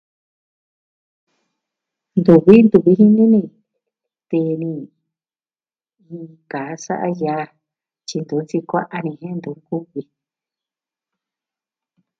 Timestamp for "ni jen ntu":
9.05-9.49